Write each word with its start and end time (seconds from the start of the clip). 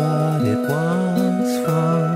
what 0.00 0.42
it 0.42 0.58
wants 0.68 1.64
from. 1.64 2.09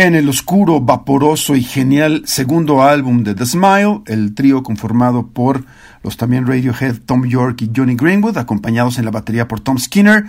Bien, 0.00 0.14
el 0.14 0.30
oscuro, 0.30 0.80
vaporoso 0.80 1.54
y 1.56 1.62
genial 1.62 2.22
segundo 2.24 2.82
álbum 2.82 3.22
de 3.22 3.34
The 3.34 3.44
Smile, 3.44 4.00
el 4.06 4.34
trío 4.34 4.62
conformado 4.62 5.26
por 5.26 5.62
los 6.02 6.16
también 6.16 6.46
Radiohead 6.46 7.00
Tom 7.04 7.26
York 7.26 7.60
y 7.60 7.70
Johnny 7.76 7.96
Greenwood, 7.96 8.38
acompañados 8.38 8.96
en 8.96 9.04
la 9.04 9.10
batería 9.10 9.46
por 9.46 9.60
Tom 9.60 9.76
Skinner. 9.76 10.24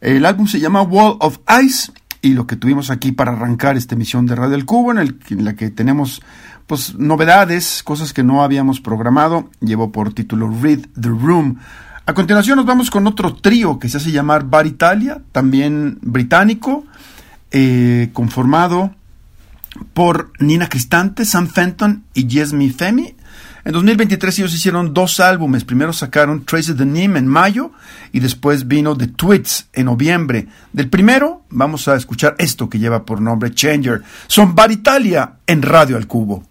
El 0.00 0.24
álbum 0.24 0.46
se 0.46 0.58
llama 0.58 0.80
Wall 0.80 1.18
of 1.20 1.38
Ice 1.62 1.92
y 2.22 2.32
lo 2.32 2.46
que 2.46 2.56
tuvimos 2.56 2.88
aquí 2.88 3.12
para 3.12 3.32
arrancar 3.32 3.76
esta 3.76 3.94
emisión 3.94 4.24
de 4.24 4.36
Radio 4.36 4.54
El 4.54 4.64
Cubo, 4.64 4.90
en, 4.90 4.96
el, 4.96 5.18
en 5.28 5.44
la 5.44 5.54
que 5.54 5.68
tenemos 5.68 6.22
pues 6.66 6.94
novedades, 6.94 7.82
cosas 7.82 8.14
que 8.14 8.22
no 8.22 8.42
habíamos 8.42 8.80
programado, 8.80 9.50
llevo 9.60 9.92
por 9.92 10.14
título 10.14 10.50
Read 10.62 10.80
the 10.98 11.10
Room. 11.10 11.58
A 12.06 12.14
continuación 12.14 12.56
nos 12.56 12.64
vamos 12.64 12.90
con 12.90 13.06
otro 13.06 13.34
trío 13.34 13.78
que 13.78 13.90
se 13.90 13.98
hace 13.98 14.12
llamar 14.12 14.44
Bar 14.44 14.66
Italia, 14.66 15.20
también 15.30 15.98
británico, 16.00 16.84
eh, 17.50 18.08
conformado 18.14 18.94
por 19.92 20.32
Nina 20.38 20.68
Cristante, 20.68 21.24
Sam 21.24 21.48
Fenton 21.48 22.04
y 22.14 22.28
Jesme 22.28 22.70
Femi. 22.70 23.14
En 23.64 23.72
2023 23.72 24.38
ellos 24.38 24.54
hicieron 24.54 24.94
dos 24.94 25.20
álbumes. 25.20 25.64
Primero 25.64 25.92
sacaron 25.92 26.44
Traces 26.44 26.76
the 26.76 26.86
Nim 26.86 27.16
en 27.16 27.26
mayo 27.26 27.72
y 28.12 28.20
después 28.20 28.66
vino 28.66 28.96
The 28.96 29.08
Twits 29.08 29.68
en 29.72 29.86
noviembre. 29.86 30.48
Del 30.72 30.88
primero 30.88 31.44
vamos 31.50 31.86
a 31.88 31.96
escuchar 31.96 32.36
esto 32.38 32.68
que 32.68 32.78
lleva 32.78 33.04
por 33.04 33.20
nombre 33.20 33.52
Changer. 33.54 34.02
Son 34.26 34.54
Bar 34.54 34.72
Italia 34.72 35.34
en 35.46 35.62
Radio 35.62 35.96
al 35.96 36.06
Cubo. 36.06 36.49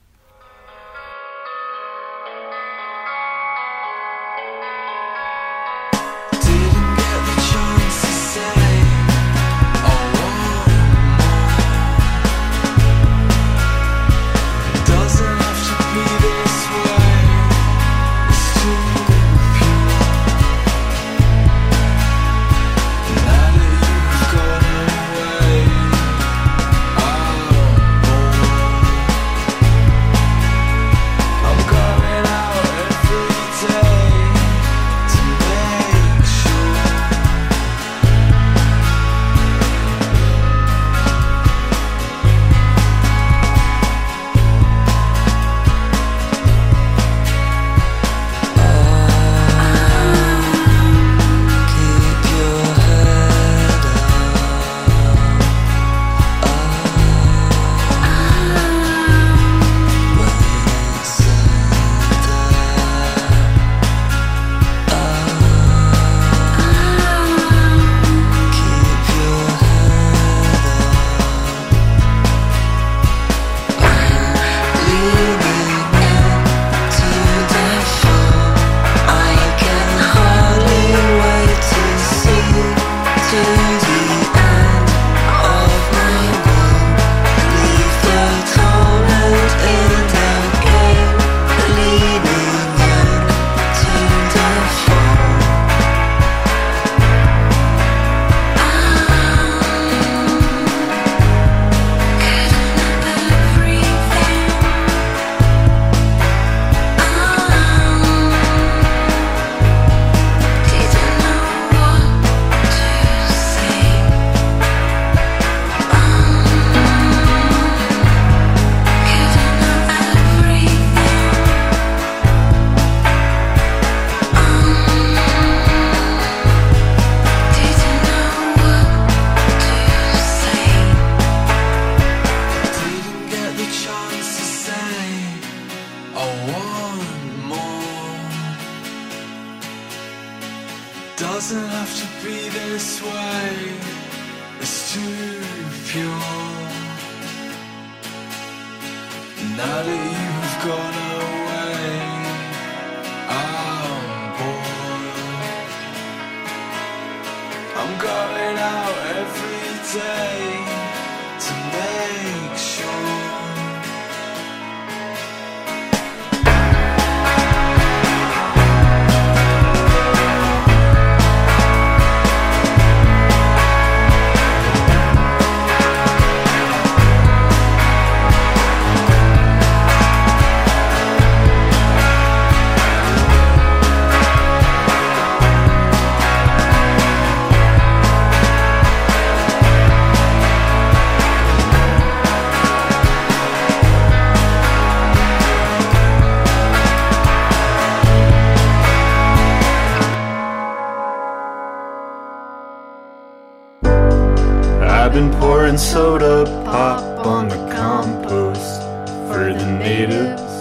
Soda 205.79 206.43
pop 206.65 207.25
on 207.25 207.47
the 207.47 207.55
compost 207.73 208.81
for 209.27 209.53
the 209.53 209.65
natives. 209.79 210.53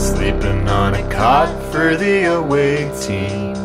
Sleeping 0.00 0.68
on 0.68 0.94
a 0.94 1.08
cot 1.10 1.50
for 1.72 1.96
the 1.96 2.24
away 2.38 2.90
team. 3.00 3.56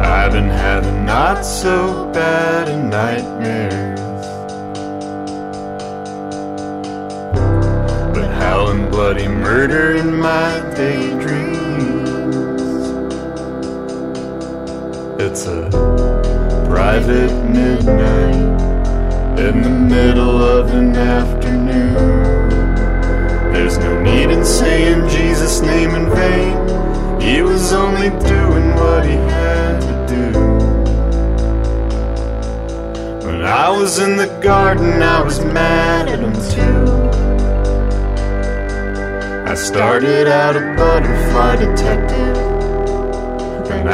I've 0.00 0.32
been 0.32 0.48
having 0.48 1.04
not 1.04 1.44
so 1.44 2.10
bad 2.12 2.66
nightmares. 2.90 4.00
But 8.14 8.30
howling 8.40 8.90
bloody 8.90 9.28
murder 9.28 9.96
in 9.96 10.18
my 10.18 10.60
daydreams. 10.74 11.63
It's 15.34 15.46
a 15.46 15.68
private 16.68 17.34
midnight 17.50 18.36
in 19.36 19.62
the 19.62 19.68
middle 19.68 20.40
of 20.40 20.70
an 20.70 20.94
afternoon. 20.94 21.96
There's 23.52 23.76
no 23.78 24.00
need 24.00 24.30
in 24.30 24.44
saying 24.44 25.08
Jesus' 25.08 25.60
name 25.60 25.96
in 25.96 26.08
vain. 26.10 27.20
He 27.20 27.42
was 27.42 27.72
only 27.72 28.10
doing 28.10 28.76
what 28.76 29.04
he 29.04 29.16
had 29.34 29.80
to 29.80 30.06
do. 30.14 30.30
When 33.26 33.42
I 33.44 33.70
was 33.70 33.98
in 33.98 34.16
the 34.16 34.28
garden, 34.40 35.02
I 35.02 35.20
was 35.20 35.40
mad 35.44 36.10
at 36.10 36.20
him 36.20 36.32
too. 36.54 36.84
I 39.50 39.54
started 39.56 40.28
out 40.28 40.54
a 40.54 40.60
butterfly 40.76 41.56
detective. 41.56 42.33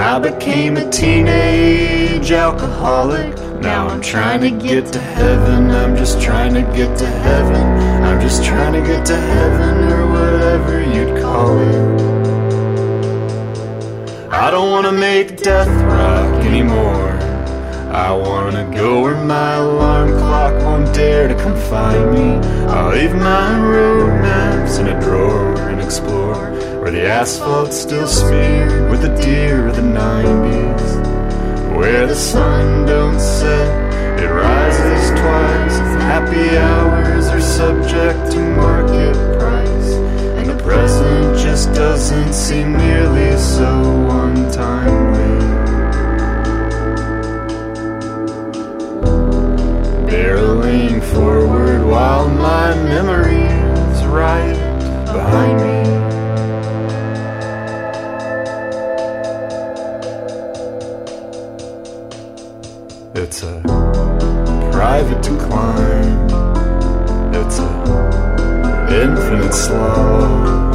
I 0.01 0.19
became 0.19 0.79
a 0.79 0.91
teenage 0.91 2.33
alcoholic. 2.33 3.37
Now 3.61 3.87
I'm 3.87 4.01
trying 4.01 4.41
to 4.41 4.51
get 4.51 4.87
to 4.95 4.99
heaven. 4.99 5.71
I'm 5.71 5.95
just 5.95 6.23
trying 6.23 6.55
to 6.55 6.63
get 6.75 6.97
to 7.01 7.07
heaven. 7.07 7.63
I'm 8.03 8.19
just 8.19 8.43
trying 8.43 8.73
to 8.73 8.81
get 8.81 9.05
to 9.07 9.17
heaven 9.17 9.93
or 9.93 10.07
whatever 10.11 10.81
you'd 10.81 11.21
call 11.21 11.59
it. 11.61 12.01
I 14.33 14.51
don't 14.51 14.71
wanna 14.71 14.93
make 14.93 15.37
death 15.37 15.69
rock 15.69 16.47
anymore. 16.47 17.11
I 17.93 18.11
wanna 18.11 18.75
go 18.75 19.03
where 19.03 19.23
my 19.23 19.57
alarm 19.57 20.13
clock 20.19 20.55
won't 20.63 20.95
dare 20.95 21.29
to 21.29 21.35
come 21.35 21.57
find 21.69 22.11
me. 22.15 22.49
I'll 22.69 22.93
leave 22.93 23.15
my 23.15 23.59
maps 24.23 24.79
in 24.79 24.87
a 24.89 24.99
drawer 24.99 25.57
and 25.69 25.79
explore 25.79 26.60
where 26.81 26.93
the 26.93 27.07
asphalt's 27.07 27.79
still 27.79 28.07
smeared 28.07 28.91
with 28.91 29.03
the 29.03 29.15
deer 29.21 29.69
of 29.69 29.77
the 29.77 29.83
90s. 29.83 31.77
Where 31.77 32.07
the 32.07 32.17
sun 32.17 32.87
don't 32.87 33.21
set, 33.21 34.19
it 34.19 34.27
rises 34.27 35.11
twice. 35.11 35.79
Happy 36.09 36.57
hours 36.57 37.27
are 37.29 37.41
subject 37.41 38.33
to 38.33 38.39
market 38.57 39.15
price. 39.39 39.93
And 40.39 40.49
the 40.49 40.57
present 40.63 41.39
just 41.39 41.71
doesn't 41.75 42.33
seem 42.33 42.73
nearly 42.73 43.37
so 43.37 43.69
untimely. 44.25 45.37
Barreling 50.11 51.03
forward 51.13 51.85
while 51.85 52.27
my 52.31 52.75
memories 52.75 54.07
right 54.07 54.57
behind 55.13 55.61
me. 55.61 55.80
It's 63.31 63.45
a 63.45 63.61
private 64.73 65.23
decline. 65.23 66.29
It's 67.33 67.61
an 67.61 68.93
infinite 68.93 69.55
slog. 69.55 70.75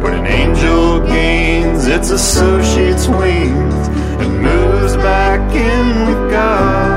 When 0.00 0.14
an 0.14 0.26
angel 0.28 1.04
gains 1.04 1.88
its 1.88 2.10
associate's 2.10 3.08
wings 3.08 3.88
and 4.22 4.40
moves 4.40 4.94
back 4.98 5.52
in 5.52 6.06
with 6.06 6.30
God. 6.30 6.87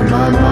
To 0.00 0.10
my 0.10 0.30
mind. 0.30 0.49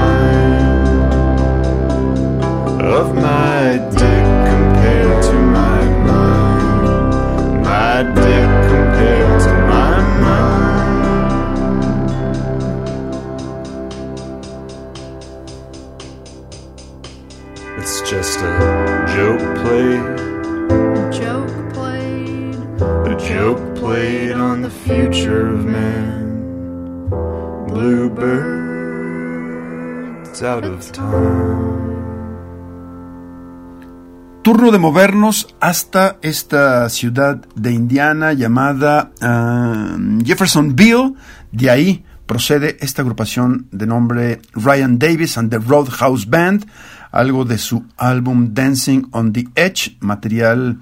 Turno 34.42 34.70
de 34.70 34.78
movernos 34.78 35.54
hasta 35.60 36.16
esta 36.22 36.88
ciudad 36.88 37.36
de 37.54 37.72
Indiana 37.72 38.32
llamada 38.32 39.10
ah, 39.20 39.96
Jeffersonville. 40.24 41.14
De 41.52 41.70
ahí 41.70 42.04
procede 42.26 42.76
esta 42.80 43.02
agrupación 43.02 43.66
de 43.72 43.86
nombre 43.86 44.40
Ryan 44.52 44.98
Davis 44.98 45.36
and 45.36 45.50
the 45.50 45.58
Roadhouse 45.58 46.26
Band, 46.30 46.66
algo 47.10 47.44
de 47.44 47.58
su 47.58 47.84
álbum 47.96 48.54
Dancing 48.54 49.08
on 49.10 49.32
the 49.32 49.44
Edge, 49.54 49.96
material 50.00 50.78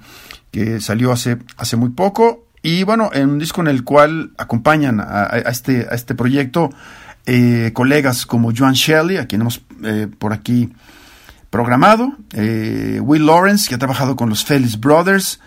que 0.51 0.79
salió 0.79 1.11
hace, 1.11 1.39
hace 1.57 1.75
muy 1.75 1.89
poco. 1.89 2.45
Y 2.61 2.83
bueno, 2.83 3.09
en 3.13 3.31
un 3.31 3.39
disco 3.39 3.61
en 3.61 3.67
el 3.67 3.83
cual 3.83 4.31
acompañan 4.37 4.99
a 4.99 5.25
este, 5.49 5.87
a 5.89 5.95
este 5.95 6.15
proyecto 6.15 6.69
eh, 7.27 7.71
colegas 7.73 8.25
como 8.25 8.51
Joan 8.55 8.73
Shelley, 8.73 9.17
a 9.17 9.27
quien 9.27 9.41
hemos 9.41 9.61
eh, 9.83 10.07
por 10.17 10.33
aquí 10.33 10.69
programado, 11.49 12.13
eh, 12.33 12.99
Will 13.03 13.25
Lawrence, 13.25 13.69
que 13.69 13.75
ha 13.75 13.77
trabajado 13.77 14.15
con 14.15 14.29
los 14.29 14.43
Felix 14.43 14.79
Brothers, 14.79 15.39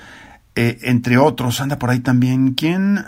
eh, 0.54 0.78
entre 0.82 1.16
otros, 1.16 1.60
anda 1.60 1.78
por 1.78 1.90
ahí 1.90 2.00
también, 2.00 2.54
¿quién? 2.54 3.02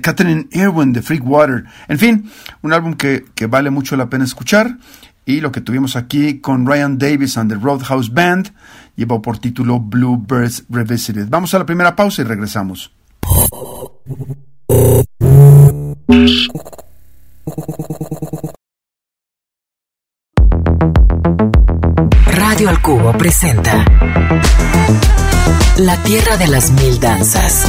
Catherine 0.00 0.48
Irwin 0.52 0.92
de 0.92 1.02
Freakwater. 1.02 1.64
En 1.88 1.98
fin, 1.98 2.30
un 2.62 2.72
álbum 2.72 2.94
que, 2.94 3.24
que 3.34 3.46
vale 3.46 3.70
mucho 3.70 3.96
la 3.96 4.08
pena 4.08 4.24
escuchar. 4.24 4.78
Y 5.26 5.40
lo 5.40 5.52
que 5.52 5.60
tuvimos 5.60 5.96
aquí 5.96 6.40
con 6.40 6.66
Ryan 6.66 6.98
Davis 6.98 7.36
and 7.36 7.52
the 7.52 7.58
Roadhouse 7.58 8.12
Band 8.12 8.52
lleva 8.96 9.20
por 9.20 9.38
título 9.38 9.78
Bluebirds 9.78 10.64
Revisited. 10.68 11.28
Vamos 11.28 11.54
a 11.54 11.58
la 11.58 11.66
primera 11.66 11.94
pausa 11.94 12.22
y 12.22 12.24
regresamos. 12.24 12.92
Radio 22.26 22.68
al 22.68 22.82
Cubo 22.82 23.12
presenta 23.12 23.84
La 25.78 25.96
Tierra 26.02 26.36
de 26.36 26.46
las 26.48 26.70
Mil 26.72 27.00
Danzas. 27.00 27.64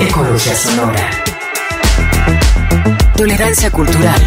Ecología 0.00 0.54
sonora. 0.54 1.10
Tolerancia 3.16 3.70
cultural. 3.70 4.20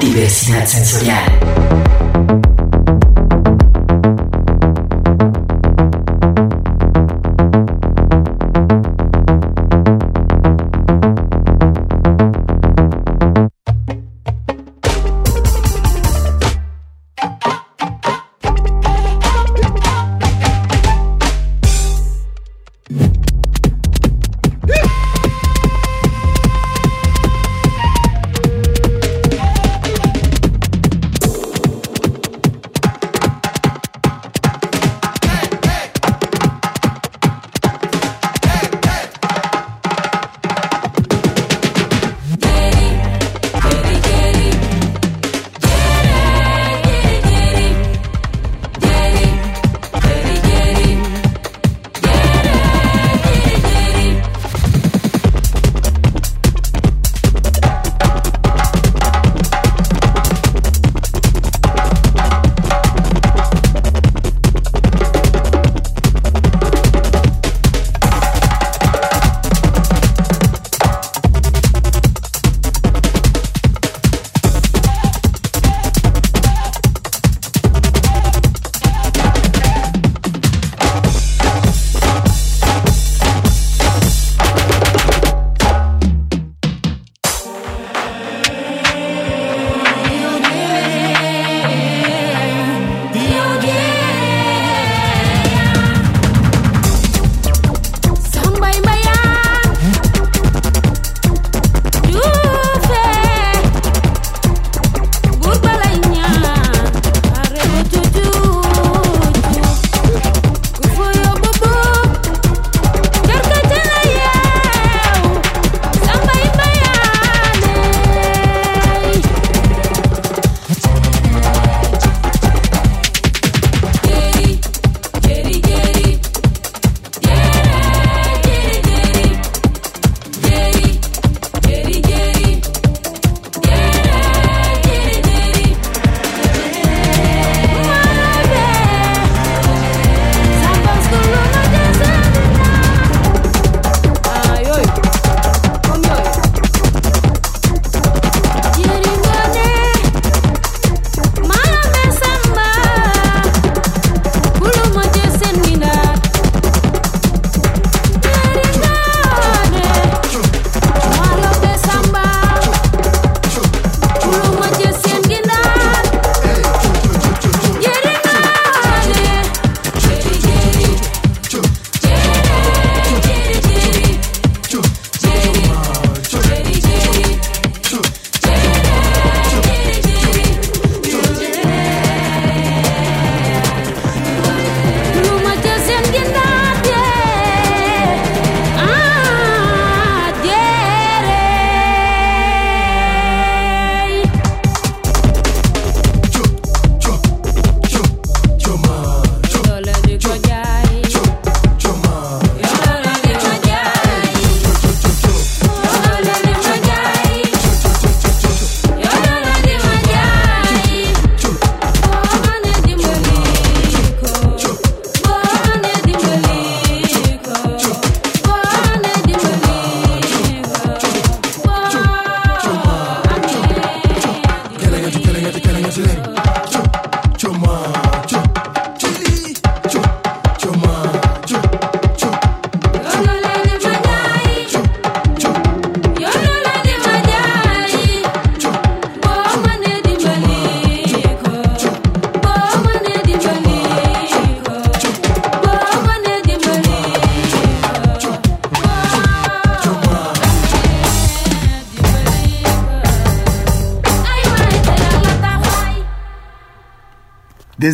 Diversidad 0.00 0.66
sensorial. 0.66 2.51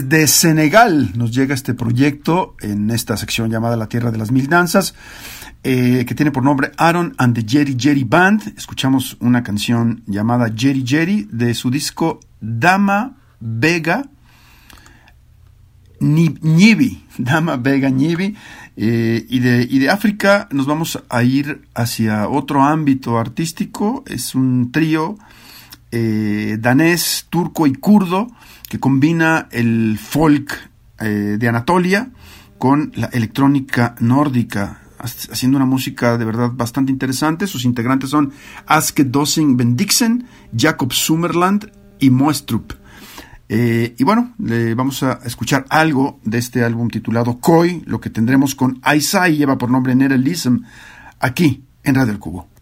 Desde 0.09 0.27
Senegal 0.27 1.13
nos 1.17 1.33
llega 1.33 1.55
este 1.55 1.75
proyecto 1.75 2.57
en 2.63 2.91
esta 2.91 3.19
sección 3.19 3.51
llamada 3.51 3.77
La 3.77 3.91
Tierra 3.91 4.11
de 4.11 4.17
las 4.17 4.33
Mil 4.33 4.49
Danzas, 4.49 4.95
eh, 5.63 6.07
que 6.09 6.15
tiene 6.15 6.31
por 6.31 6.43
nombre 6.43 6.73
Aaron 6.79 7.15
and 7.19 7.35
the 7.35 7.45
Jerry 7.47 7.77
Jerry 7.79 8.05
Band. 8.05 8.55
Escuchamos 8.57 9.19
una 9.21 9.43
canción 9.43 10.03
llamada 10.07 10.51
Jerry 10.57 10.83
Jerry 10.87 11.29
de 11.31 11.53
su 11.53 11.71
disco 11.71 12.21
Dama 12.41 13.19
Vega 13.39 14.07
Ñibi, 16.01 17.05
Dama 17.19 17.59
Vega 17.59 17.91
Ñibi. 17.91 18.35
Eh, 18.79 19.27
y, 19.29 19.41
de, 19.41 19.69
y 19.69 19.79
de 19.79 19.91
África 19.91 20.49
nos 20.53 20.65
vamos 20.65 21.05
a 21.11 21.23
ir 21.23 21.69
hacia 21.75 22.31
otro 22.31 22.63
ámbito 22.63 23.19
artístico. 23.19 24.05
Es 24.07 24.35
un 24.35 24.73
trío 24.73 25.19
eh, 25.93 26.57
danés, 26.59 27.27
turco 27.29 27.67
y 27.67 27.75
kurdo 27.75 28.29
que 28.69 28.79
combina 28.79 29.49
el 29.51 29.99
folk 29.99 30.71
eh, 31.01 31.37
de 31.39 31.49
Anatolia 31.49 32.11
con 32.59 32.93
la 32.97 33.07
electrónica 33.07 33.95
nórdica, 34.01 34.83
haciendo 34.99 35.57
una 35.57 35.67
música 35.67 36.19
de 36.19 36.25
verdad 36.25 36.51
bastante 36.53 36.93
interesante. 36.93 37.47
Sus 37.47 37.65
integrantes 37.65 38.11
son 38.11 38.33
Aske 38.67 39.05
Dossing 39.05 39.57
Bendixen, 39.57 40.27
Jacob 40.57 40.93
Summerland 40.93 41.71
y 42.01 42.11
Moestrup. 42.11 42.73
Eh, 43.49 43.95
y 43.97 44.05
bueno, 44.05 44.35
le 44.39 44.75
vamos 44.75 45.03
a 45.03 45.21
escuchar 45.25 45.65
algo 45.71 46.21
de 46.25 46.39
este 46.39 46.65
álbum 46.65 46.91
titulado 46.91 47.39
Koi, 47.39 47.83
lo 47.87 48.01
que 48.01 48.11
tendremos 48.11 48.55
con 48.55 48.79
Aisai, 48.83 49.37
lleva 49.37 49.57
por 49.57 49.71
nombre 49.71 49.95
Nerelism, 49.95 50.59
aquí 51.21 51.65
en 51.83 51.95
Radio 51.95 52.13
El 52.13 52.19
Cubo. 52.19 52.58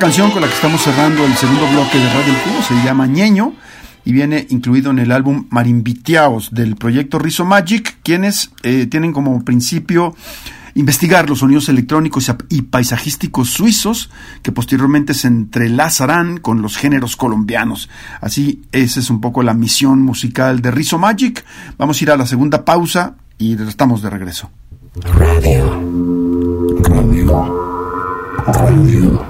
Canción 0.00 0.30
con 0.30 0.40
la 0.40 0.48
que 0.48 0.54
estamos 0.54 0.80
cerrando 0.80 1.26
el 1.26 1.36
segundo 1.36 1.68
bloque 1.68 1.98
de 1.98 2.08
Radio 2.08 2.32
El 2.32 2.38
Cubo 2.38 2.62
se 2.62 2.74
llama 2.82 3.06
Ñeño 3.06 3.52
y 4.06 4.12
viene 4.12 4.46
incluido 4.48 4.90
en 4.90 4.98
el 4.98 5.12
álbum 5.12 5.46
Marimbiteaos 5.50 6.54
del 6.54 6.76
proyecto 6.76 7.18
Rizo 7.18 7.44
Magic, 7.44 7.98
quienes 8.02 8.50
eh, 8.62 8.86
tienen 8.86 9.12
como 9.12 9.44
principio 9.44 10.16
investigar 10.74 11.28
los 11.28 11.40
sonidos 11.40 11.68
electrónicos 11.68 12.32
y 12.48 12.62
paisajísticos 12.62 13.50
suizos 13.50 14.08
que 14.40 14.52
posteriormente 14.52 15.12
se 15.12 15.28
entrelazarán 15.28 16.38
con 16.38 16.62
los 16.62 16.78
géneros 16.78 17.14
colombianos. 17.16 17.90
Así, 18.22 18.62
esa 18.72 19.00
es 19.00 19.10
un 19.10 19.20
poco 19.20 19.42
la 19.42 19.52
misión 19.52 20.00
musical 20.00 20.62
de 20.62 20.70
Rizo 20.70 20.98
Magic. 20.98 21.44
Vamos 21.76 22.00
a 22.00 22.04
ir 22.04 22.10
a 22.10 22.16
la 22.16 22.24
segunda 22.24 22.64
pausa 22.64 23.16
y 23.36 23.52
estamos 23.62 24.00
de 24.00 24.08
regreso. 24.08 24.50
Radio. 25.12 25.78
Radio. 26.88 27.70
Radio. 28.46 29.29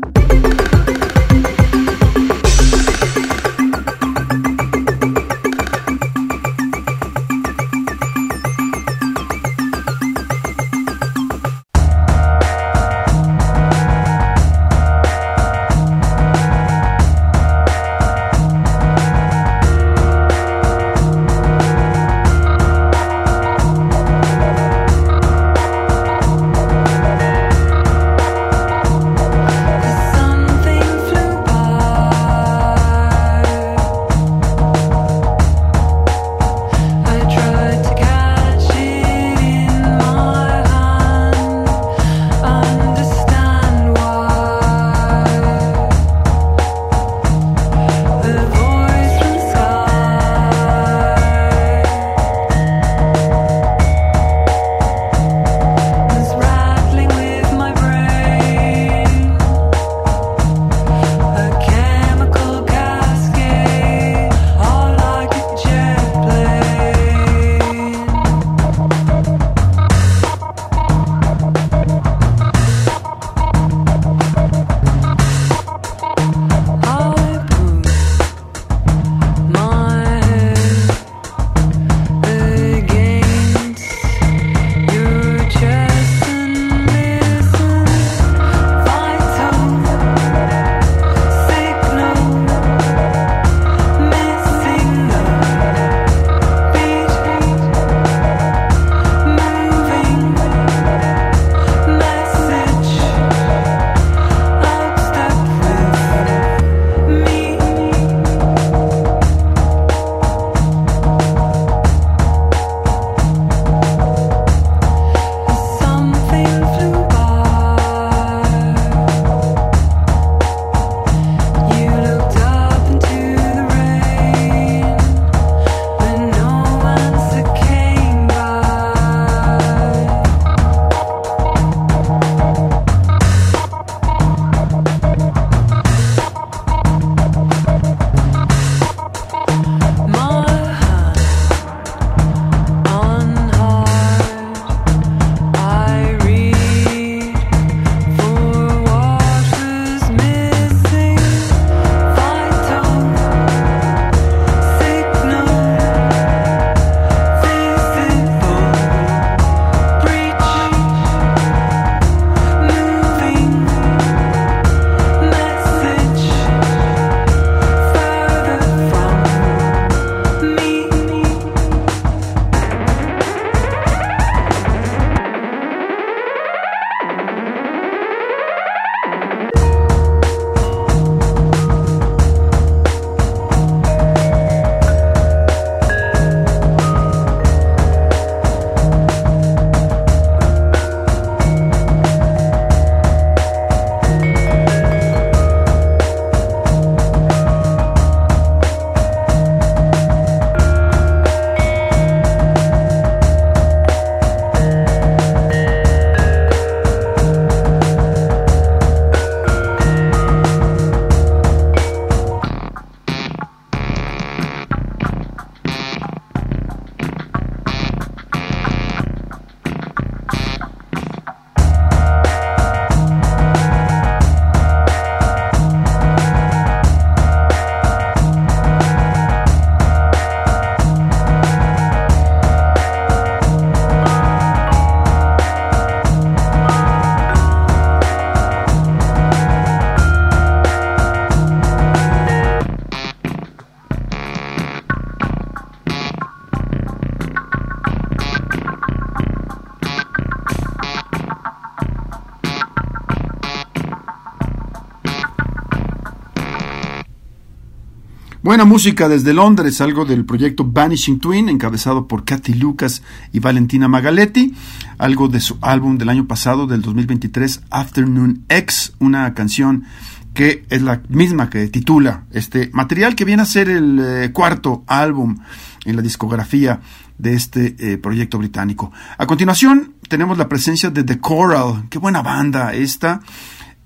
Buena 258.51 258.65
música 258.65 259.07
desde 259.07 259.33
Londres, 259.33 259.79
algo 259.79 260.03
del 260.03 260.25
proyecto 260.25 260.65
Vanishing 260.65 261.21
Twin, 261.21 261.47
encabezado 261.47 262.05
por 262.05 262.25
Katy 262.25 262.55
Lucas 262.55 263.01
y 263.31 263.39
Valentina 263.39 263.87
Magaletti, 263.87 264.53
algo 264.97 265.29
de 265.29 265.39
su 265.39 265.57
álbum 265.61 265.97
del 265.97 266.09
año 266.09 266.27
pasado, 266.27 266.67
del 266.67 266.81
2023, 266.81 267.61
Afternoon 267.69 268.43
X, 268.49 268.91
una 268.99 269.33
canción 269.33 269.85
que 270.33 270.65
es 270.69 270.81
la 270.81 271.01
misma 271.07 271.49
que 271.49 271.69
titula 271.69 272.25
este 272.33 272.69
material, 272.73 273.15
que 273.15 273.23
viene 273.23 273.41
a 273.41 273.45
ser 273.45 273.69
el 273.69 273.97
eh, 274.03 274.31
cuarto 274.33 274.83
álbum 274.85 275.37
en 275.85 275.95
la 275.95 276.01
discografía 276.01 276.81
de 277.17 277.35
este 277.35 277.77
eh, 277.79 277.97
proyecto 277.99 278.37
británico. 278.37 278.91
A 279.17 279.27
continuación, 279.27 279.93
tenemos 280.09 280.37
la 280.37 280.49
presencia 280.49 280.89
de 280.89 281.05
The 281.05 281.19
Coral, 281.19 281.85
qué 281.89 281.99
buena 281.99 282.21
banda 282.21 282.73
esta. 282.73 283.21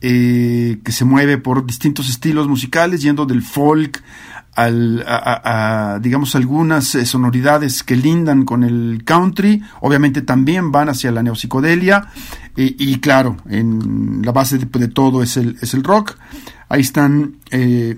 eh, 0.01 0.79
que 0.83 0.91
se 0.91 1.05
mueve 1.05 1.39
por 1.39 1.65
distintos 1.65 2.09
estilos 2.09 2.47
musicales, 2.47 3.01
yendo 3.01 3.25
del 3.25 3.41
folk 3.41 4.03
al, 4.55 5.03
a, 5.05 5.99
digamos, 6.01 6.35
algunas 6.35 6.95
eh, 6.95 7.05
sonoridades 7.05 7.83
que 7.83 7.95
lindan 7.95 8.45
con 8.45 8.63
el 8.63 9.03
country, 9.05 9.61
obviamente 9.81 10.21
también 10.21 10.71
van 10.71 10.89
hacia 10.89 11.11
la 11.11 11.21
neopsicodelia, 11.21 12.09
y, 12.57 12.99
claro, 12.99 13.35
en 13.49 14.21
la 14.23 14.31
base 14.31 14.57
de, 14.57 14.87
todo 14.87 15.21
es 15.21 15.35
el, 15.35 15.57
es 15.61 15.73
el 15.73 15.83
rock. 15.83 16.15
Ahí 16.69 16.79
están 16.79 17.35
eh, 17.51 17.97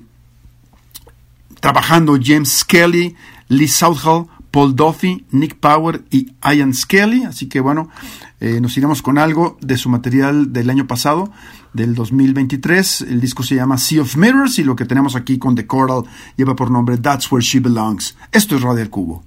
trabajando 1.60 2.18
James 2.20 2.50
Skelly, 2.50 3.16
Lee 3.50 3.68
Southall, 3.68 4.26
Paul 4.58 4.76
Duffy, 4.76 5.24
Nick 5.30 5.60
Power 5.60 6.04
y 6.10 6.32
Ian 6.42 6.74
Skelly. 6.74 7.26
Así 7.26 7.48
que 7.48 7.60
bueno, 7.60 7.90
eh, 8.40 8.60
nos 8.60 8.76
iremos 8.76 9.04
con 9.04 9.20
algo 9.20 9.56
de 9.62 9.78
su 9.78 9.88
material 9.88 10.52
del 10.52 10.72
año 10.72 10.88
pasado, 10.88 11.32
del 11.74 11.94
2023. 11.94 13.02
El 13.02 13.22
disco 13.22 13.44
se 13.44 13.54
llama 13.54 13.78
Sea 13.78 14.02
of 14.02 14.18
Mirrors 14.18 14.58
y 14.58 14.64
lo 14.64 14.76
que 14.76 14.86
tenemos 14.86 15.16
aquí 15.16 15.38
con 15.38 15.54
The 15.54 15.68
Coral 15.68 16.06
lleva 16.38 16.56
por 16.56 16.72
nombre 16.72 16.98
That's 16.98 17.32
Where 17.32 17.46
She 17.46 17.60
Belongs. 17.60 18.18
Esto 18.32 18.56
es 18.56 18.64
Radio 18.64 18.90
Cubo. 18.90 19.27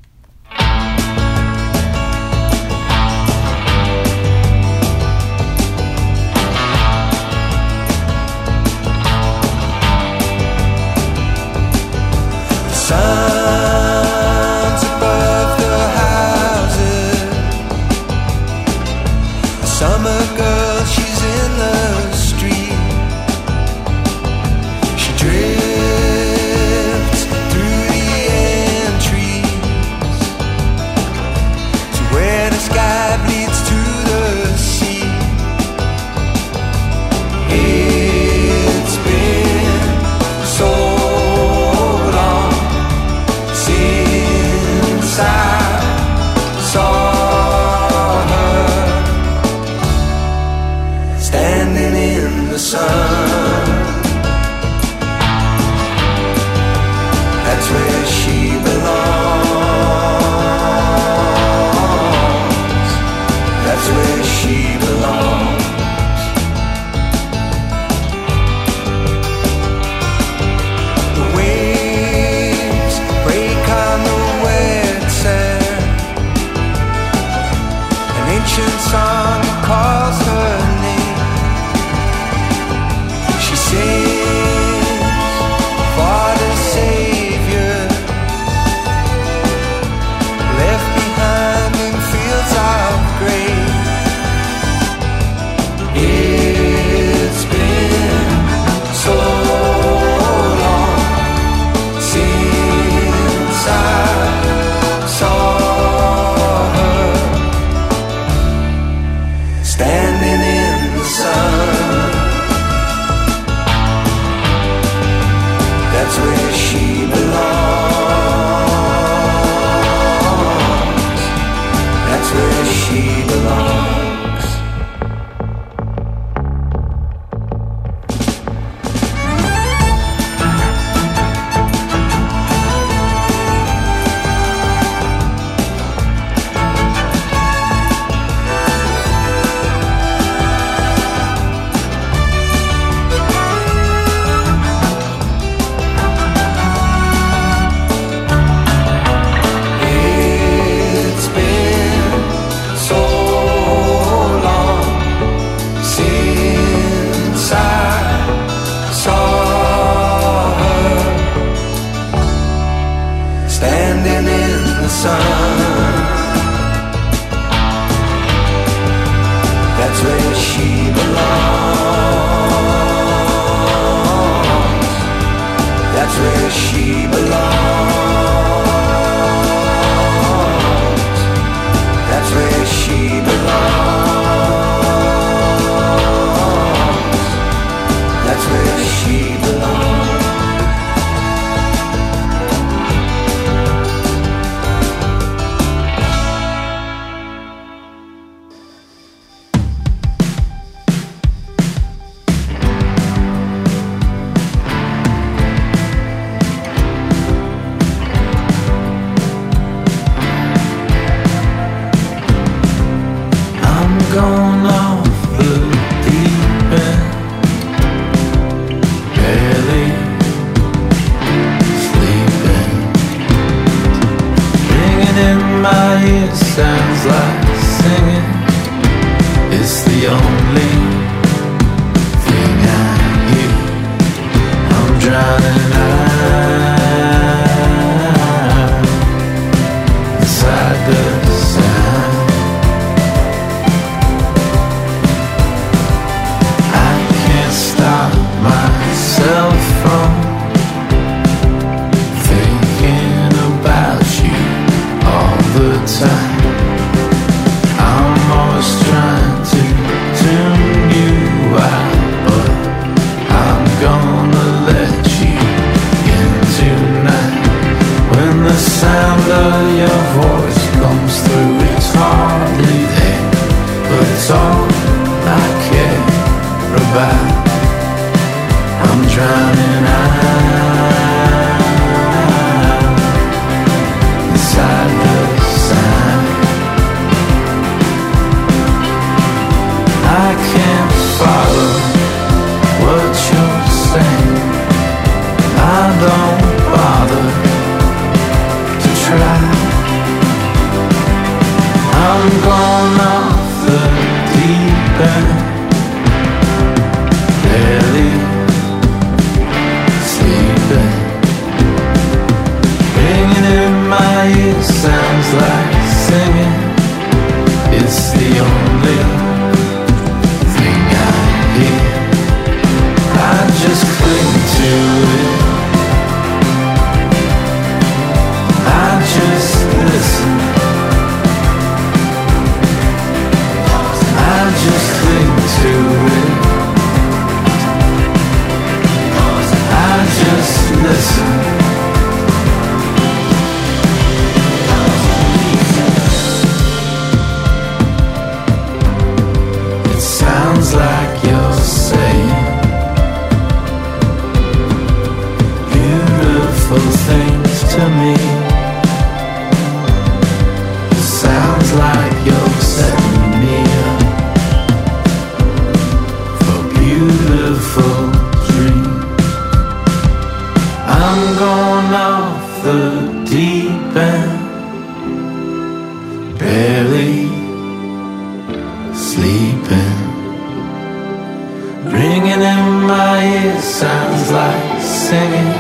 sounds 383.62 384.30
like 384.32 384.80
singing. 384.80 385.52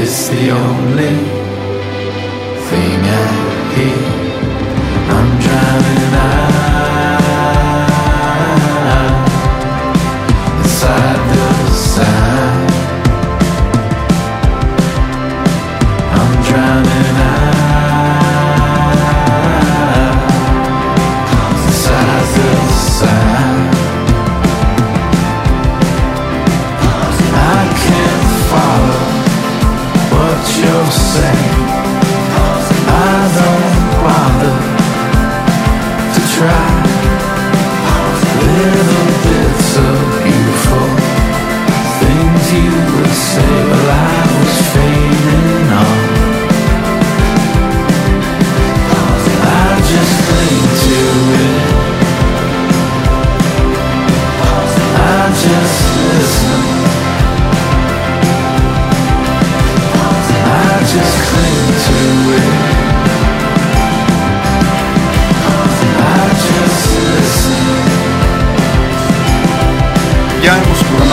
It's 0.00 0.28
the 0.28 0.50
only 0.50 1.16
thing 2.68 3.00
I 3.02 3.26
hear. 3.74 4.00
I'm 5.14 5.40
drowning 5.40 6.14
out. 6.14 6.87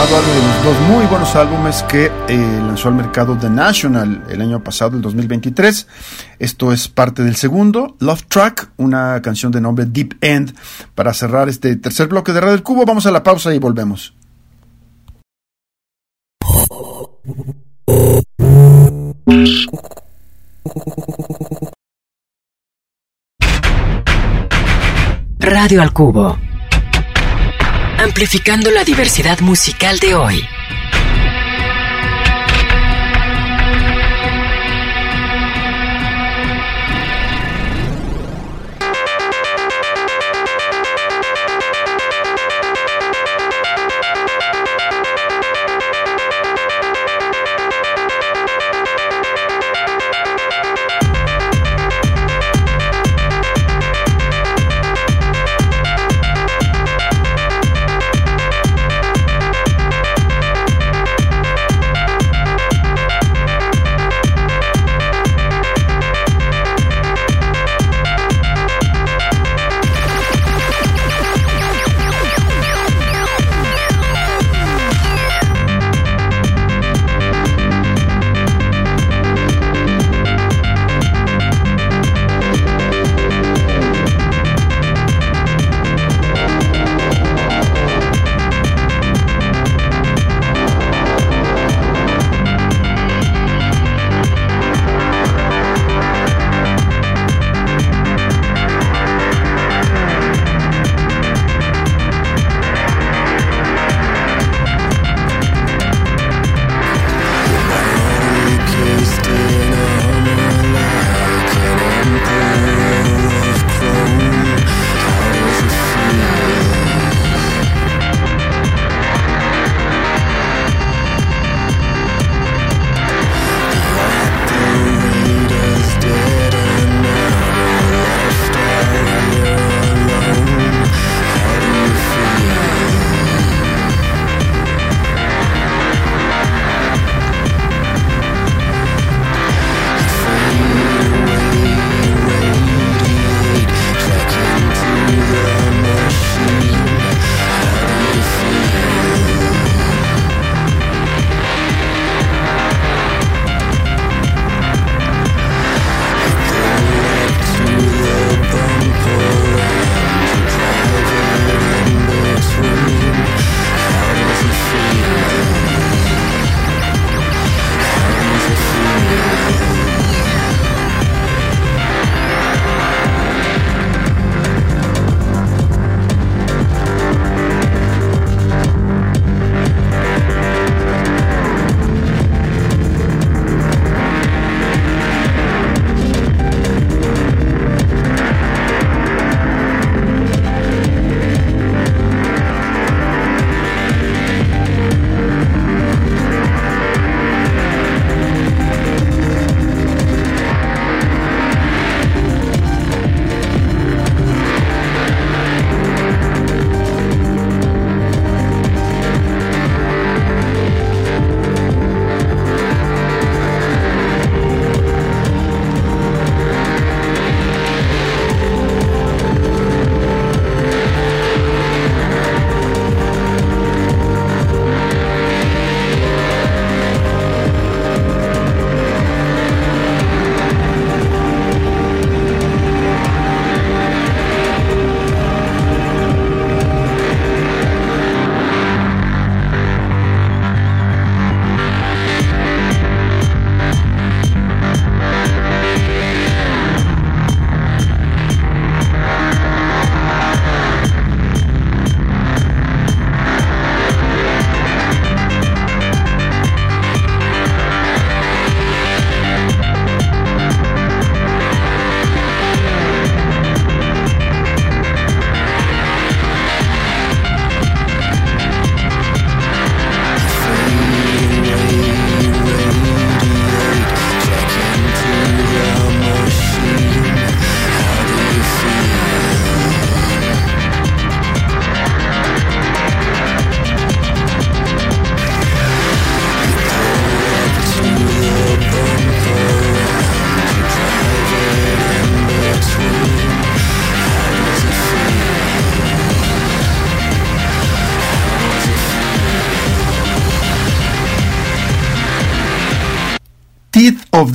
de 0.06 0.12
los 0.12 0.64
dos 0.64 0.80
muy 0.88 1.04
buenos 1.06 1.34
álbumes 1.34 1.82
que 1.82 2.06
eh, 2.06 2.12
lanzó 2.64 2.88
al 2.88 2.94
mercado 2.94 3.36
The 3.36 3.50
National 3.50 4.22
el 4.30 4.40
año 4.40 4.62
pasado, 4.62 4.94
el 4.96 5.02
2023. 5.02 5.88
Esto 6.38 6.72
es 6.72 6.86
parte 6.86 7.24
del 7.24 7.34
segundo, 7.34 7.96
Love 7.98 8.22
Track, 8.28 8.70
una 8.76 9.20
canción 9.20 9.50
de 9.50 9.60
nombre 9.60 9.84
Deep 9.84 10.16
End. 10.20 10.54
Para 10.94 11.12
cerrar 11.12 11.48
este 11.48 11.74
tercer 11.74 12.06
bloque 12.06 12.32
de 12.32 12.40
Radio 12.40 12.52
del 12.52 12.62
Cubo, 12.62 12.84
vamos 12.86 13.04
a 13.06 13.10
la 13.10 13.24
pausa 13.24 13.52
y 13.52 13.58
volvemos. 13.58 14.14
Radio 25.40 25.82
al 25.82 25.92
Cubo 25.92 26.45
amplificando 28.06 28.70
la 28.70 28.84
diversidad 28.84 29.40
musical 29.40 29.98
de 29.98 30.14
hoy. 30.14 30.48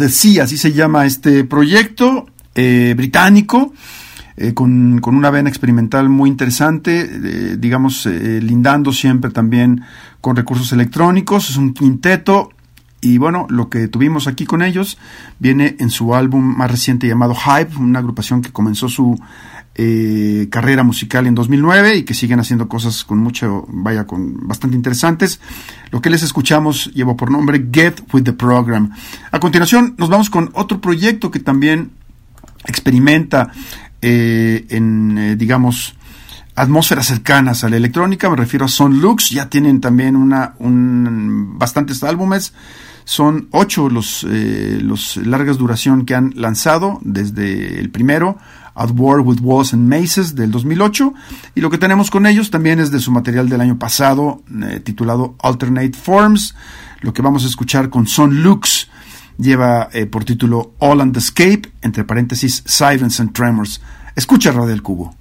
The 0.08 0.42
así 0.42 0.58
se 0.58 0.74
llama 0.74 1.06
este 1.06 1.44
proyecto 1.44 2.28
eh, 2.56 2.94
británico, 2.98 3.74
eh, 4.38 4.54
con, 4.54 5.00
con 5.00 5.16
una 5.16 5.30
vena 5.30 5.50
experimental 5.50 6.10
muy 6.10 6.30
interesante, 6.30 7.02
eh, 7.02 7.58
digamos, 7.58 8.06
eh, 8.06 8.40
lindando 8.42 8.92
siempre 8.92 9.32
también 9.32 9.84
con 10.20 10.36
recursos 10.36 10.72
electrónicos. 10.72 11.50
Es 11.50 11.58
un 11.58 11.74
quinteto 11.74 12.50
y 13.02 13.18
bueno, 13.18 13.48
lo 13.50 13.70
que 13.70 13.88
tuvimos 13.88 14.28
aquí 14.28 14.46
con 14.46 14.62
ellos 14.62 14.98
viene 15.40 15.76
en 15.80 15.90
su 15.90 16.14
álbum 16.16 16.44
más 16.44 16.70
reciente 16.70 17.08
llamado 17.08 17.36
Hype, 17.36 17.76
una 17.78 18.00
agrupación 18.00 18.42
que 18.42 18.52
comenzó 18.52 18.90
su 18.90 19.20
eh, 19.76 20.48
carrera 20.52 20.84
musical 20.84 21.28
en 21.28 21.36
2009 21.36 21.98
y 21.98 22.04
que 22.04 22.14
siguen 22.14 22.40
haciendo 22.40 22.68
cosas 22.68 23.04
con 23.04 23.20
mucho, 23.20 23.66
vaya, 23.70 24.06
con 24.06 24.48
bastante 24.48 24.76
interesantes. 24.76 25.40
Lo 25.92 26.02
que 26.02 26.10
les 26.10 26.24
escuchamos 26.24 26.92
lleva 26.94 27.16
por 27.16 27.32
nombre 27.32 27.68
Get 27.72 28.02
with 28.14 28.24
the 28.24 28.34
Program. 28.34 28.92
A 29.32 29.40
continuación 29.40 29.96
nos 29.98 30.10
vamos 30.10 30.30
con 30.30 30.52
otro 30.54 30.82
proyecto 30.82 31.32
que 31.32 31.40
también 31.40 31.92
experimenta 32.66 33.52
eh, 34.02 34.66
en, 34.70 35.18
eh, 35.18 35.36
digamos, 35.36 35.96
atmósferas 36.56 37.08
cercanas 37.08 37.64
a 37.64 37.70
la 37.70 37.78
electrónica, 37.78 38.30
me 38.30 38.36
refiero 38.36 38.66
a 38.66 38.68
Son 38.68 39.00
Lux, 39.00 39.30
ya 39.30 39.50
tienen 39.50 39.80
también 39.80 40.16
una, 40.16 40.54
un, 40.60 41.58
bastantes 41.58 42.04
álbumes, 42.04 42.54
son 43.12 43.50
ocho 43.52 43.90
los, 43.90 44.26
eh, 44.30 44.80
los 44.82 45.18
largas 45.18 45.58
duración 45.58 46.06
que 46.06 46.16
han 46.16 46.32
lanzado 46.34 46.98
desde 47.04 47.78
el 47.78 47.90
primero, 47.90 48.38
At 48.74 48.92
War 48.96 49.20
with 49.20 49.42
Walls 49.42 49.74
and 49.74 49.86
Maces 49.86 50.34
del 50.34 50.50
2008, 50.50 51.14
y 51.54 51.60
lo 51.60 51.70
que 51.70 51.78
tenemos 51.78 52.10
con 52.10 52.26
ellos 52.26 52.52
también 52.52 52.80
es 52.80 52.90
de 52.90 53.02
su 53.02 53.12
material 53.12 53.50
del 53.50 53.60
año 53.60 53.78
pasado, 53.78 54.44
eh, 54.64 54.80
titulado 54.80 55.36
Alternate 55.44 55.92
Forms, 55.92 56.56
lo 57.02 57.12
que 57.12 57.22
vamos 57.22 57.44
a 57.44 57.48
escuchar 57.48 57.90
con 57.90 58.08
Son 58.08 58.44
Lux, 58.44 58.88
lleva 59.38 59.90
eh, 59.92 60.06
por 60.06 60.24
título 60.24 60.72
All 60.80 61.02
and 61.02 61.18
Escape, 61.18 61.64
entre 61.82 62.06
paréntesis 62.06 62.64
Silence 62.66 63.22
and 63.22 63.34
Tremors. 63.34 63.82
Escucha 64.16 64.54
Radio 64.54 64.68
del 64.68 64.82
Cubo. 64.82 65.21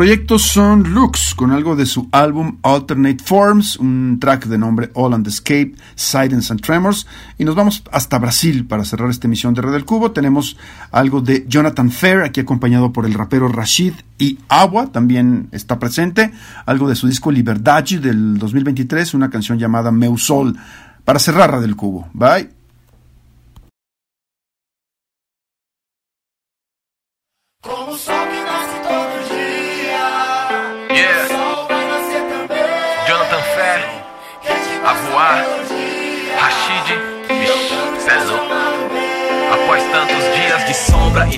El 0.00 0.06
proyecto 0.06 0.38
son 0.38 0.94
Lux, 0.94 1.34
con 1.34 1.50
algo 1.50 1.76
de 1.76 1.84
su 1.84 2.08
álbum 2.10 2.56
Alternate 2.62 3.22
Forms, 3.22 3.76
un 3.76 4.16
track 4.18 4.46
de 4.46 4.56
nombre 4.56 4.90
All 4.94 5.12
and 5.12 5.26
Escape, 5.26 5.74
Silence 5.94 6.50
and 6.50 6.62
Tremors. 6.62 7.06
Y 7.36 7.44
nos 7.44 7.54
vamos 7.54 7.82
hasta 7.92 8.18
Brasil 8.18 8.66
para 8.66 8.86
cerrar 8.86 9.10
esta 9.10 9.26
emisión 9.26 9.52
de 9.52 9.60
Red 9.60 9.72
del 9.72 9.84
Cubo. 9.84 10.12
Tenemos 10.12 10.56
algo 10.90 11.20
de 11.20 11.44
Jonathan 11.46 11.90
Fair, 11.90 12.22
aquí 12.22 12.40
acompañado 12.40 12.94
por 12.94 13.04
el 13.04 13.12
rapero 13.12 13.48
Rashid 13.48 13.92
y 14.16 14.38
Agua, 14.48 14.90
también 14.90 15.48
está 15.52 15.78
presente. 15.78 16.32
Algo 16.64 16.88
de 16.88 16.96
su 16.96 17.06
disco 17.06 17.30
Liberdade 17.30 17.98
del 17.98 18.38
2023, 18.38 19.12
una 19.12 19.28
canción 19.28 19.58
llamada 19.58 19.92
Meu 19.92 20.16
Sol. 20.16 20.56
Para 21.04 21.18
cerrar 21.18 21.52
Red 21.52 21.60
del 21.60 21.76
Cubo. 21.76 22.08
Bye. 22.14 22.59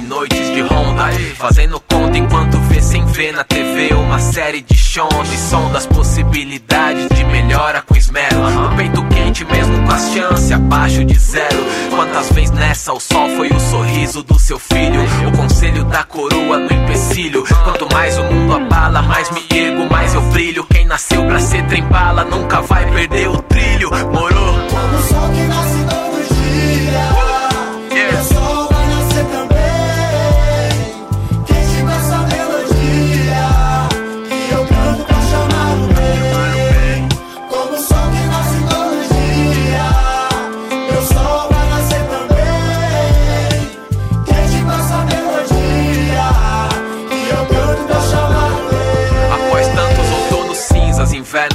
Noites 0.02 0.54
de 0.54 0.60
ronda 0.60 1.10
Fazendo 1.36 1.80
conta 1.80 2.18
enquanto 2.18 2.58
vê 2.68 2.80
sem 2.80 3.04
ver 3.06 3.32
na 3.32 3.44
TV 3.44 3.94
Uma 3.94 4.18
série 4.18 4.60
de 4.60 4.82
e 4.94 5.38
som 5.38 5.72
das 5.72 5.86
possibilidades 5.86 7.08
de 7.16 7.24
melhora 7.24 7.80
com 7.80 7.96
esmero. 7.96 8.36
O 8.66 8.76
peito 8.76 9.02
quente 9.08 9.42
mesmo 9.46 9.82
com 9.86 9.90
as 9.90 10.12
chances 10.12 10.52
abaixo 10.52 11.02
de 11.02 11.18
zero. 11.18 11.64
Quantas 11.88 12.30
vezes 12.32 12.50
nessa 12.50 12.92
o 12.92 13.00
sol 13.00 13.26
foi 13.30 13.48
o 13.48 13.58
sorriso 13.58 14.22
do 14.22 14.38
seu 14.38 14.58
filho? 14.58 15.00
O 15.28 15.34
conselho 15.34 15.84
da 15.84 16.04
coroa 16.04 16.58
no 16.58 16.70
empecilho. 16.70 17.42
Quanto 17.64 17.90
mais 17.90 18.18
o 18.18 18.24
mundo 18.24 18.54
abala, 18.54 19.00
mais 19.00 19.30
me 19.30 19.46
ergo, 19.50 19.88
mais 19.90 20.14
eu 20.14 20.20
brilho. 20.30 20.64
Quem 20.64 20.84
nasceu 20.84 21.24
pra 21.24 21.40
ser 21.40 21.66
trem 21.68 21.84
bala 21.84 22.22
nunca 22.24 22.60
vai 22.60 22.84
perder 22.90 23.30
o 23.30 23.40
trilho, 23.40 23.88
morou? 24.12 24.54
Como 24.68 24.94
o 24.94 25.02
sol 25.04 25.30
que 25.30 25.40
nasce 25.44 25.86
todo 25.88 26.01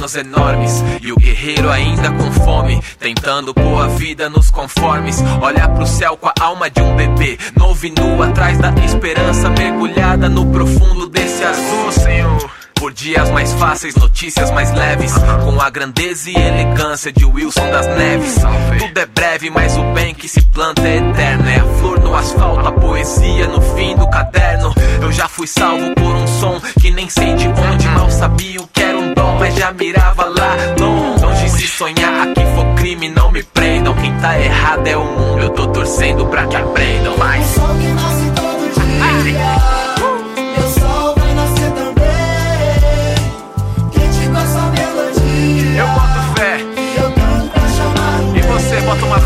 sonhos 0.08 0.16
enormes. 0.16 0.82
E 1.02 1.12
o 1.12 1.16
guerreiro 1.16 1.70
ainda 1.70 2.10
com 2.12 2.32
fome, 2.32 2.82
tentando 2.98 3.52
pôr 3.52 3.82
a 3.82 3.88
vida 3.88 4.28
nos 4.28 4.50
conformes. 4.50 5.22
Olha 5.40 5.68
pro 5.68 5.86
céu 5.86 6.16
com 6.16 6.28
a 6.28 6.34
alma 6.40 6.70
de 6.70 6.80
um 6.80 6.96
bebê, 6.96 7.38
novo 7.56 7.86
e 7.86 7.90
nu 7.90 8.22
atrás 8.22 8.58
da 8.58 8.70
esperança, 8.84 9.50
mergulhada 9.50 10.28
no 10.28 10.46
profundo 10.46 11.06
desse 11.08 11.44
azul, 11.44 11.92
Senhor. 11.92 12.57
Por 12.78 12.92
dias 12.92 13.28
mais 13.30 13.52
fáceis, 13.54 13.96
notícias 13.96 14.50
mais 14.52 14.72
leves. 14.72 15.12
Com 15.44 15.60
a 15.60 15.68
grandeza 15.68 16.30
e 16.30 16.34
elegância 16.36 17.12
de 17.12 17.24
Wilson 17.24 17.68
das 17.70 17.86
Neves. 17.86 18.36
Tudo 18.78 18.98
é 18.98 19.06
breve, 19.06 19.50
mas 19.50 19.76
o 19.76 19.82
bem 19.92 20.14
que 20.14 20.28
se 20.28 20.40
planta 20.42 20.86
é 20.86 20.96
eterno. 20.96 21.48
É 21.48 21.56
a 21.56 21.64
flor 21.80 22.00
no 22.00 22.14
asfalto, 22.14 22.68
a 22.68 22.72
poesia 22.72 23.48
no 23.48 23.60
fim 23.74 23.96
do 23.96 24.08
caderno. 24.08 24.72
Eu 25.02 25.10
já 25.10 25.26
fui 25.26 25.46
salvo 25.46 25.92
por 25.94 26.14
um 26.14 26.26
som 26.26 26.60
que 26.80 26.90
nem 26.92 27.08
sei 27.08 27.34
de 27.34 27.48
onde. 27.48 27.88
Mal 27.88 28.10
sabia 28.10 28.60
o 28.60 28.66
que 28.68 28.82
era 28.82 28.96
um 28.96 29.12
dom, 29.12 29.38
mas 29.38 29.54
já 29.56 29.72
mirava 29.72 30.26
lá 30.26 30.56
longe. 30.78 31.24
Longe 31.24 31.48
se 31.50 31.66
sonhar, 31.66 32.28
aqui 32.28 32.42
for 32.54 32.74
crime, 32.76 33.08
não 33.08 33.32
me 33.32 33.42
prendam. 33.42 33.94
Quem 33.94 34.14
tá 34.20 34.38
errado 34.38 34.86
é 34.86 34.96
o 34.96 35.04
mundo, 35.04 35.42
eu 35.42 35.50
tô 35.50 35.66
torcendo 35.66 36.26
pra 36.26 36.46
que 36.46 36.56
aprendam. 36.56 37.16
Mas. 37.18 37.50
O 37.50 37.54
sol 37.54 37.68
que 37.76 37.86
nasce 37.88 38.30
todo 38.36 39.24
dia. 39.24 39.77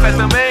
Fé 0.02 0.12
também? 0.14 0.41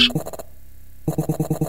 Oh, 0.00 0.04
oh, 0.14 1.14
oh, 1.18 1.36
oh, 1.40 1.58
oh. 1.62 1.67